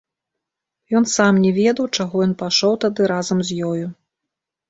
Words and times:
Ён 0.99 1.03
сам 1.15 1.33
не 1.43 1.51
ведаў, 1.57 1.85
чаго 1.99 2.15
ён 2.27 2.33
пайшоў 2.41 2.73
тады 2.85 3.01
разам 3.13 3.37
з 3.51 3.59
ёю. 3.71 3.85